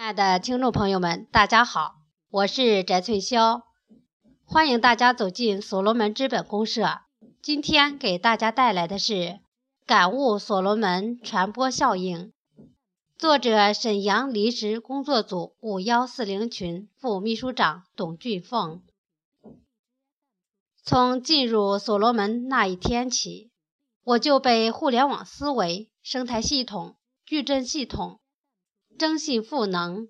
[0.00, 1.96] 亲爱的听众朋友们，大家好，
[2.30, 3.60] 我是翟翠霄，
[4.46, 7.00] 欢迎大家走进所罗门资本公社。
[7.42, 9.12] 今天给大家带来的是
[9.84, 12.28] 《感悟所罗门传播效应》，
[13.18, 18.80] 作者沈阳离职工作组五幺四零群副秘书长董俊凤。
[20.82, 23.50] 从进入所罗门那一天起，
[24.04, 26.96] 我就被互联网思维、生态系统、
[27.26, 28.18] 矩阵系统。
[28.98, 30.08] 征信赋能、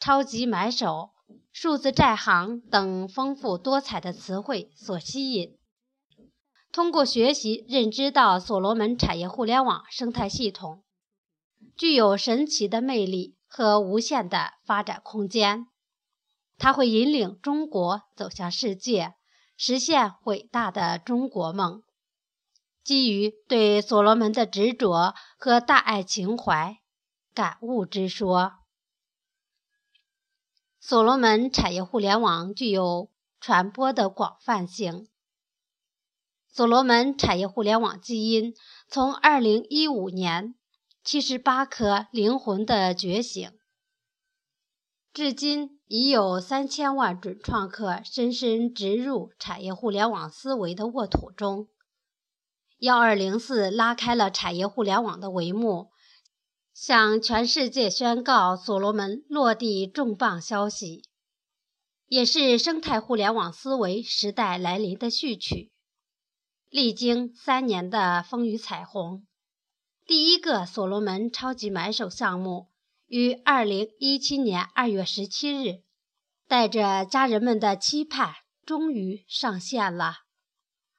[0.00, 1.10] 超级买手、
[1.52, 5.56] 数字债行等丰富多彩的词汇所吸引。
[6.72, 10.82] 通过学习，认知到所罗门产业互联网生态系统
[11.76, 15.66] 具有神奇的魅力和无限的发展空间。
[16.58, 19.14] 它会引领中国走向世界，
[19.56, 21.82] 实现伟大的中国梦。
[22.82, 26.80] 基于对所罗门的执着和大爱情怀。
[27.34, 28.52] 感悟之说，
[30.78, 33.10] 所罗门产业互联网具有
[33.40, 35.08] 传播的广泛性。
[36.48, 38.54] 所罗门产业互联网基因
[38.86, 40.54] 从二零一五年
[41.02, 43.50] 七十八颗灵魂的觉醒，
[45.12, 51.66] 至今已有三千万准创客深深植入产业互联网思维的沃土中。
[52.78, 55.90] 幺二零四拉开了产业互联网的帷幕。
[56.74, 61.04] 向全世界宣告所罗门落地重磅消息，
[62.08, 65.70] 也是生态互联网思维时代来临的序曲。
[66.68, 69.24] 历经三年的风雨彩虹，
[70.04, 72.70] 第一个所罗门超级买手项目
[73.06, 75.84] 于二零一七年二月十七日，
[76.48, 78.34] 带着家人们的期盼，
[78.66, 80.22] 终于上线了，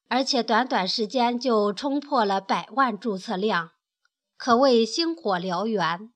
[0.07, 3.71] 而且短短时间就冲破了百万注册量。
[4.37, 6.11] 可谓星火燎原，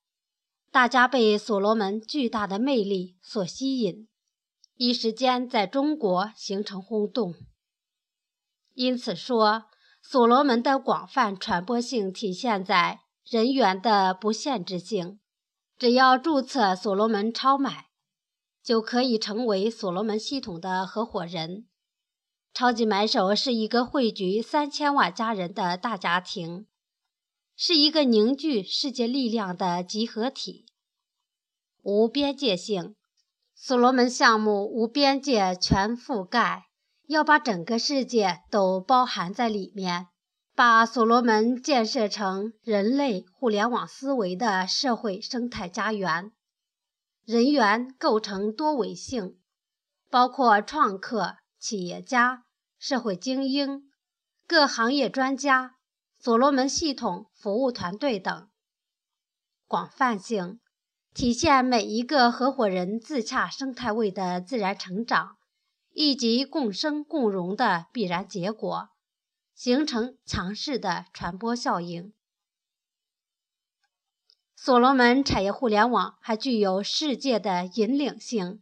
[0.72, 4.08] 大家被所罗门巨大的魅力所吸引，
[4.76, 7.34] 一时间在中国形成轰动。
[8.74, 9.66] 因此说，
[10.02, 15.20] 所罗门的广泛传播性体现在人员的不限制性，
[15.78, 17.88] 只要注册所罗门超买，
[18.62, 21.68] 就可以成为所罗门系统的合伙人。
[22.54, 26.68] 超级买手是一个汇聚三千万家人的大家庭。
[27.62, 30.66] 是一个凝聚世界力量的集合体，
[31.82, 32.96] 无边界性。
[33.54, 36.68] 所罗门项目无边界全覆盖，
[37.08, 40.08] 要把整个世界都包含在里面，
[40.56, 46.32] 把所罗门建设成人类互联网思维的社会生态家园。
[47.26, 49.38] 人员构成多维性，
[50.10, 52.46] 包括创客、企业家、
[52.78, 53.92] 社会精英、
[54.48, 55.76] 各行业专家。
[56.22, 58.50] 所罗门系统服务团队等
[59.66, 60.60] 广泛性，
[61.14, 65.38] 体现每一个合伙人自洽生态位的自然成长，
[65.92, 68.90] 以及共生共荣的必然结果，
[69.56, 72.14] 形成强势的传播效应。
[74.58, 78.62] 所罗门产业互联网还具有世界的引领性。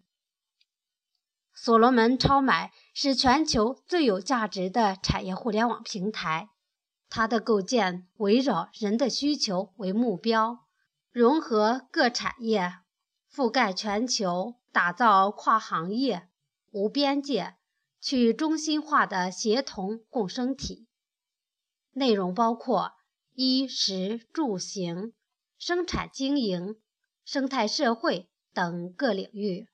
[1.55, 6.49] 所罗门超买是全球最有价值的产业互联网平台。
[7.09, 10.65] 它的构建围绕人的需求为目标，
[11.11, 12.79] 融合各产业，
[13.33, 16.27] 覆盖全球，打造跨行业、
[16.71, 17.55] 无边界、
[18.01, 20.87] 去中心化的协同共生体。
[21.93, 22.93] 内容包括
[23.33, 25.13] 衣食住行、
[25.57, 26.75] 生产经营、
[27.23, 29.67] 生态社会等各领域。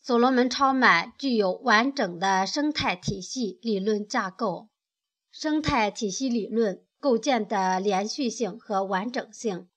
[0.00, 4.68] 所罗门超买具有完整的生态体系理论架构。
[5.40, 9.68] 生态体系理论构建的连续性和完整性，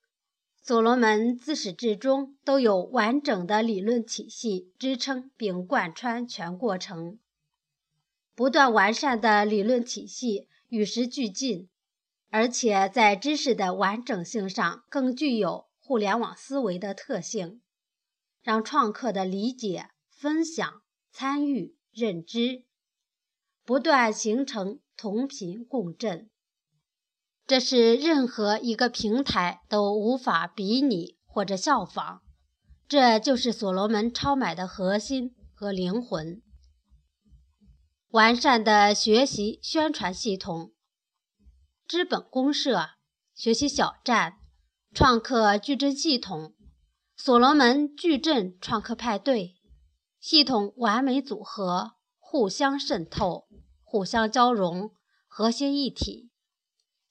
[0.60, 7.20] 所罗门自始至终都有完整的理论体系支撑并贯穿全过程。
[8.34, 11.70] 不断完善的理论体系与时俱进，
[12.32, 17.62] 而且在知识的完整性上更具有互联网思维的特性，
[18.42, 20.82] 让创客的理解、分享、
[21.12, 22.64] 参与、认知
[23.64, 24.80] 不断形成。
[25.02, 26.30] 同频共振，
[27.48, 32.22] 这是任何一个平台都无法比拟或者效仿。
[32.88, 36.44] 这就是所罗门超买的核心和灵魂。
[38.10, 40.72] 完善的学习宣传系统，
[41.88, 42.90] 资本公社、
[43.34, 44.36] 学习小站、
[44.94, 46.54] 创客矩阵系统、
[47.18, 49.56] 所罗门矩阵创客派对
[50.20, 53.48] 系统完美组合，互相渗透。
[53.92, 54.96] 互相交融，
[55.28, 56.32] 和谐一体。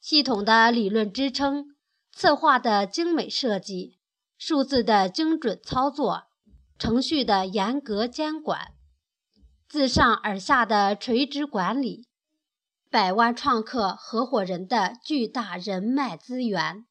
[0.00, 1.76] 系统的理论支撑，
[2.10, 3.98] 策划的精美设计，
[4.38, 6.22] 数字的精准操作，
[6.78, 8.72] 程序的严格监管，
[9.68, 12.08] 自上而下的垂直管理，
[12.88, 16.86] 百万创客合伙人的巨大人脉资源，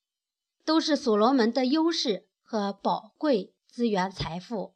[0.64, 4.76] 都是所罗门的优势和宝贵资源财富，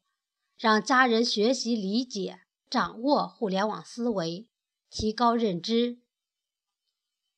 [0.58, 2.40] 让家人学习理解。
[2.68, 4.50] 掌握互联网思维，
[4.96, 5.98] 提高认知，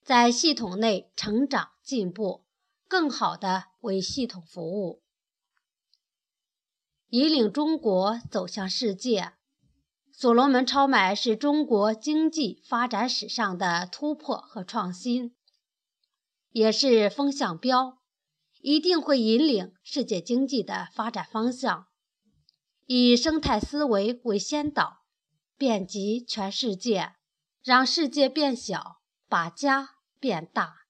[0.03, 2.43] 在系统内成长进步，
[2.85, 5.01] 更好地为系统服务，
[7.07, 9.35] 引领中国走向世界。
[10.11, 15.33] 所罗门超买是中国经济发展史上的突破和创新，
[16.49, 17.99] 也是风向标，
[18.59, 21.87] 一定会引领世界经济的发展方向。
[22.85, 25.05] 以生态思维为先导。
[25.57, 27.14] 遍及全世界，
[27.65, 30.85] 让世界变小，把家变大。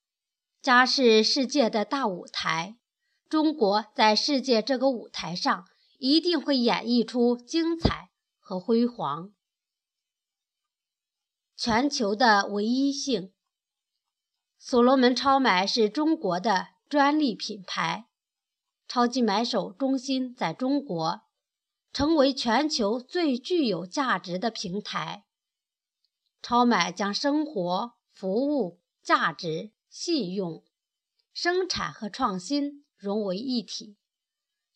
[0.62, 2.76] 家是世界的大舞台，
[3.30, 5.66] 中国在世界这个舞台上
[6.00, 8.10] 一定会演绎出精彩
[8.42, 9.32] 和辉煌。
[11.56, 13.32] 全球的唯一性，
[14.60, 18.10] 所罗门超买是中国的专利品牌，
[18.86, 21.22] 超级买手中心在中国。
[21.94, 25.25] 成为全球最具有价值的平台，
[26.48, 30.64] 超买将生活、服务、价值、信用、
[31.34, 33.98] 生产和创新融为一体，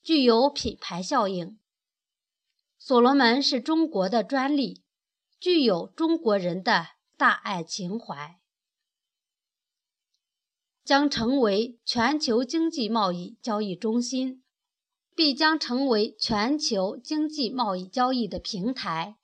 [0.02, 1.60] 具有品牌效应。
[2.80, 4.84] 所罗门是中国的专利，
[5.40, 8.40] 具有中国人的大爱情怀，
[10.84, 14.44] 将成为全球经济贸易交易中心。
[15.14, 19.19] 必将成为全球经济贸易交易的平台，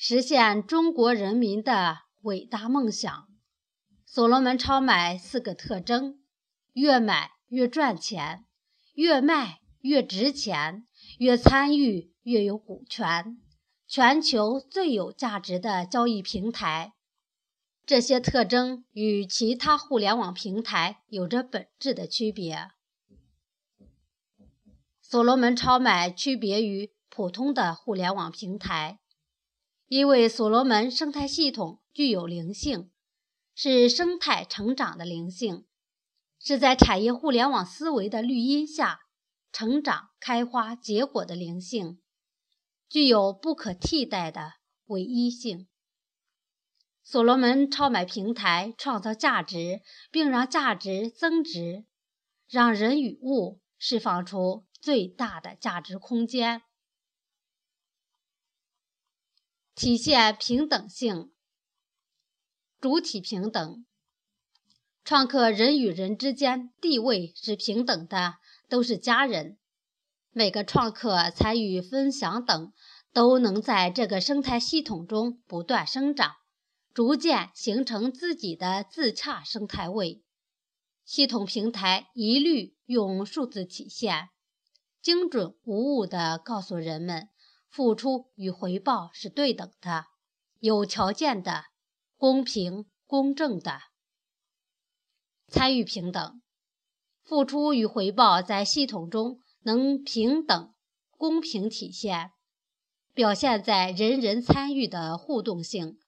[0.00, 3.26] 实现中国人民的伟大梦想。
[4.06, 6.20] 所罗门超买四个特征：
[6.72, 8.44] 越买越赚钱，
[8.94, 10.86] 越卖越值钱，
[11.18, 13.40] 越参与越有股权，
[13.88, 16.92] 全球最有价值的交易平台。
[17.84, 22.70] 这些特征与其他互联网平台有着本质的区别。
[25.02, 29.00] 所罗门超买区别于普通的互联网平台，
[29.88, 32.90] 因为所罗门生态系统具有灵性，
[33.54, 35.66] 是生态成长的灵性，
[36.38, 39.00] 是在产业互联网思维的绿荫下
[39.50, 42.00] 成长、开花、结果的灵性，
[42.88, 44.52] 具有不可替代的
[44.86, 45.66] 唯一性。
[47.02, 49.80] 所罗门超买平台创造价值，
[50.10, 51.86] 并让价值增值，
[52.46, 54.66] 让人与物释放出。
[54.80, 56.62] 最大的价值空间，
[59.78, 61.30] 体现平等性，
[62.80, 63.86] 主体平等，
[65.04, 68.38] 创客人与人之间地位是平等的，
[68.68, 69.56] 都是家人。
[70.32, 72.72] 每个创客参与、分享等，
[73.12, 76.32] 都能在这个生态系统中不断生长，
[76.92, 80.24] 逐渐形成自己的自洽生态位。
[81.04, 84.30] 系统平台一律用数字体现。
[85.00, 87.28] 精准无误地告诉人们，
[87.68, 90.06] 付出与回报是对等的、
[90.58, 91.66] 有条件的、
[92.16, 93.80] 公平公正的。
[95.46, 96.42] 参与平等，
[97.22, 100.74] 付出与回报在系统中能平等、
[101.10, 102.32] 公平体现，
[103.14, 105.98] 表现在人人参与的互动性、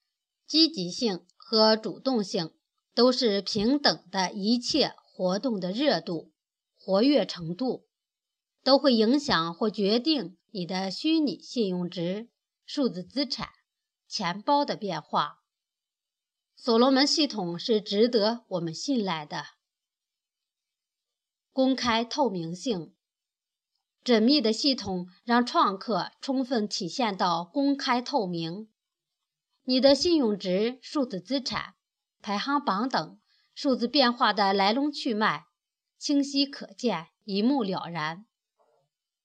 [0.46, 2.52] 积极性和主动性，
[2.94, 6.32] 都是平等的一切活动的热度、
[6.76, 7.86] 活跃程度。
[8.62, 12.28] 都会影响或决定你的虚拟信用值、
[12.66, 13.48] 数字资产、
[14.08, 15.38] 钱包的变化。
[16.56, 19.44] 所罗门系统是值得我们信赖的。
[21.52, 22.94] 公开透明性，
[24.04, 28.68] 缜密的系统让创客充分体现到公开透明。
[29.64, 31.74] 你的信用值、数字资产、
[32.20, 33.20] 排行榜等
[33.54, 35.46] 数字变化的来龙去脉，
[35.96, 38.26] 清晰可见，一目了然。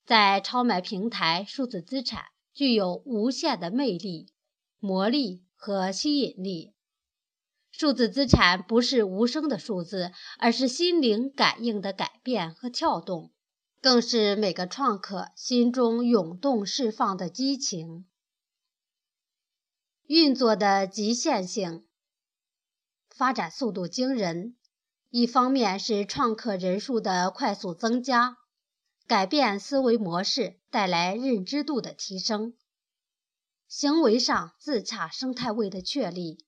[0.05, 4.31] 在超买平台，数字资产具有无限的魅力、
[4.77, 6.74] 魔力和吸引力。
[7.71, 13.33] 数字资产不是无声的数字，而是心灵感应的改变和跳动，
[13.81, 18.05] 更是每个创客心中涌动释放的激情。
[20.05, 21.83] 运作的极限性，
[23.09, 24.55] 发展速度惊人。
[25.09, 28.38] 一方面是创客人数的快速增加。
[29.07, 32.55] 改变思维模式，带来认知度的提升，
[33.67, 36.43] 行为上自洽生态位的确立。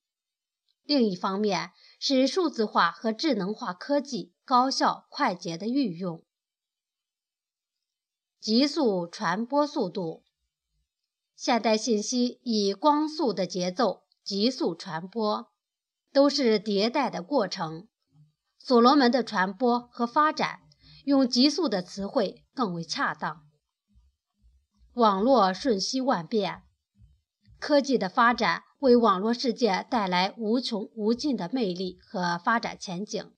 [0.84, 6.24] 另一方面是数字化和智能化科技高效快捷的运用。
[8.40, 10.24] 急速传播速度。
[11.36, 15.52] 现代信息以光速的节奏急速传播，
[16.12, 17.88] 都是迭代的过程。
[18.58, 20.62] 所罗门的传播和发展，
[21.08, 23.48] 用急速的词汇更为恰当。
[24.92, 26.64] 网络瞬息万变，
[27.60, 33.32] 科技的发展为网络世界带来无穷无尽的魅力和发展前景。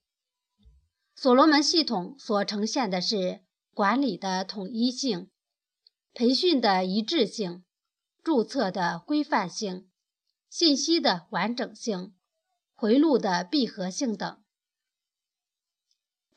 [1.13, 3.41] 所罗门系统所呈现的是
[3.75, 5.29] 管理的统一性、
[6.15, 7.63] 培训的一致性、
[8.23, 9.87] 注册的规范性、
[10.49, 12.15] 信息的完整性、
[12.73, 14.41] 回路的闭合性等。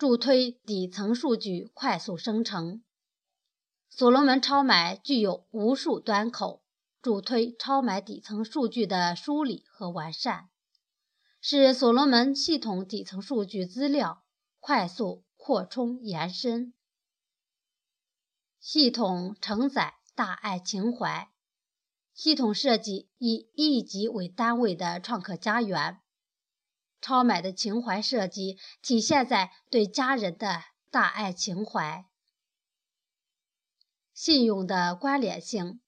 [0.02, 2.82] 助推底层数据快速生成。
[3.88, 6.64] 所罗门超买具有无数端口，
[7.00, 10.50] 助推超买底层数据的梳理和完善，
[11.40, 14.24] 使所罗门系统底层数据资料
[14.58, 16.74] 快速扩充延伸。
[18.58, 21.30] 系统承载大爱情怀，
[22.12, 26.01] 系统设计以亿级为单位的创客家园。
[27.02, 32.06] 超买的情怀设计体现在对家人的大爱情怀。
[34.14, 35.80] 信用的关联性，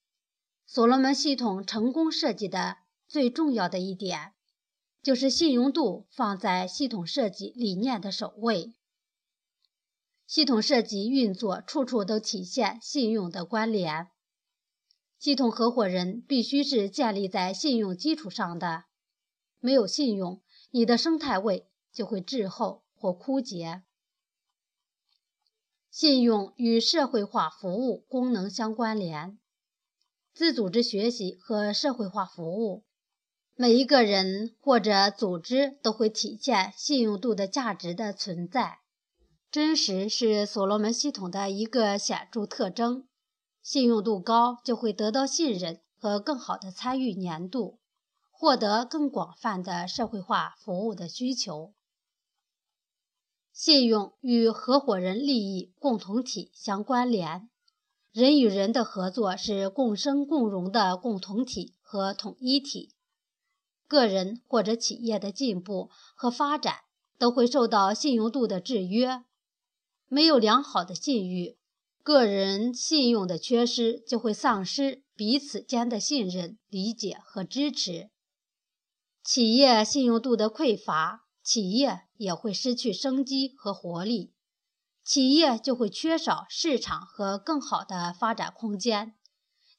[0.65, 4.33] 所罗门系统成功设计的最重要的一点，
[5.01, 8.75] 就是信用度放在系统设计理念的首位。
[10.27, 14.07] 系统设计运作处处都体现信用的关联。
[15.17, 18.85] 系统合伙人必须是建立在信用基础上的，
[19.59, 20.41] 没有信用。
[20.75, 23.83] 你的生态位就会滞后或枯竭。
[25.89, 29.39] 信用与社会化服务功能相关联，
[30.33, 32.83] 自组织学习和社会化服务，
[33.55, 38.79] 每一个人或者组织都会体现信用度的价值的存在。
[39.49, 43.07] 真实是所罗门系统的一个显著特征，
[43.61, 47.79] 信用度高就会得到信任和更好的参与粘度。
[48.45, 51.73] 获得更广泛的社会化服务的需求。
[53.51, 57.49] 信用与合伙人利益共同体相关联，
[58.11, 62.93] 人与人的合作是共生共荣的共同体和统一体。
[63.87, 66.81] 个人或者企业的进步和发展
[67.17, 69.23] 都会受到信用度的制约。
[70.07, 71.57] 没有良好的信誉，
[72.03, 78.11] 个人信用的缺失就会丧失彼此间的信任、理解和支持。
[79.25, 84.35] 企业信用度的匮乏，企业也会失去生机和活力，
[85.03, 89.15] 企业就会缺少市场和更好的发展空间，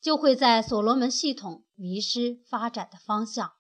[0.01, 3.53] 就会在所罗门系统迷失发展的方向。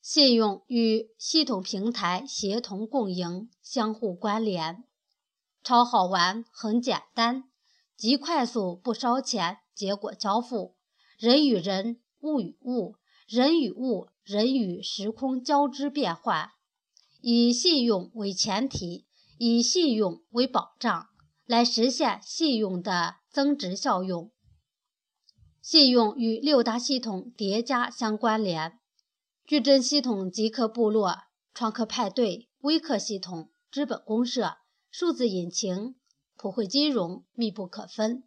[0.00, 4.84] 信用与系统平台协同共赢，相互关联。
[5.64, 7.50] 超好玩，很简单，
[7.96, 10.76] 极快速，不烧钱，结果交付。
[11.18, 12.94] 人与人，物与物，
[13.28, 14.08] 人与物。
[14.24, 16.50] 人与时空交织变换，
[17.22, 19.06] 以信用为前提，
[19.38, 21.08] 以信用为保障，
[21.46, 24.30] 来实现信用的增值效用。
[25.62, 28.78] 信用与六大系统叠加相关联，
[29.46, 31.16] 矩阵系统极客部落、
[31.54, 34.58] 创客派对、微客系统、资本公社、
[34.90, 35.96] 数字引擎、
[36.36, 38.24] 普惠金融密不可分。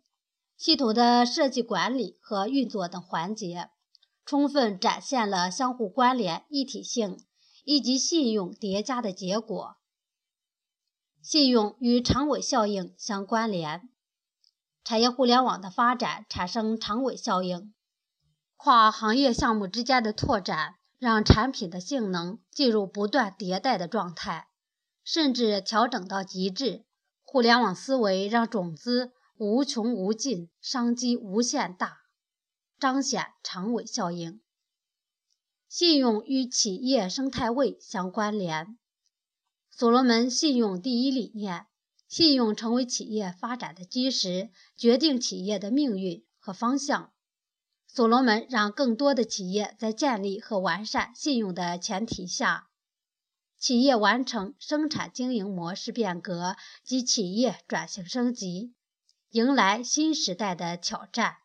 [0.58, 3.70] 系统的设计、管理和运作等环节。
[4.26, 7.24] 充分展现了相互关联、一体性
[7.64, 9.78] 以及信用叠加的结果。
[11.22, 13.90] 信用与长尾效应相关联，
[14.84, 17.74] 产业互联网的发展产生长尾效应，
[18.58, 24.48] 跨行业项目之间的拓展让产品的性能进入不断迭代的状态，
[25.04, 26.86] 甚至调整到极致。
[27.24, 32.01] 互联网思维让种子无穷无尽，商机无限大。
[32.82, 34.42] 彰显长尾效应。
[35.68, 38.76] 信用与企业生态位相关联。
[39.70, 41.68] 所罗门信用第一理念：
[42.08, 47.14] 信用成为企业发展的基石，决定企业的命运和方向。
[47.86, 52.72] 所罗门让更多的企业在建立和完善信用的前提下，
[53.60, 58.74] 企业完成生产经营模式变革及企业转型升级，
[59.30, 61.41] 迎来新时代的挑战。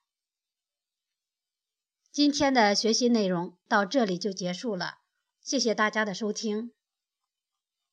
[2.16, 5.00] 今天的学习内容到这里就结束了，
[5.42, 6.73] 谢谢大家的收听。